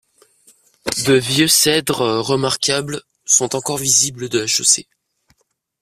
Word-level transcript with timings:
De 1.05 1.13
vieux 1.13 1.47
cèdres 1.47 2.17
remarquables 2.21 3.03
sont 3.23 3.55
encore 3.55 3.77
visibles 3.77 4.29
de 4.29 4.39
la 4.39 4.47
chaussée. 4.47 4.87